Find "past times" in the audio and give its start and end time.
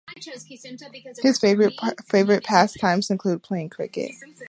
2.43-3.11